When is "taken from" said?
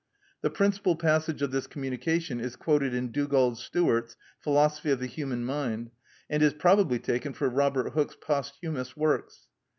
6.97-7.53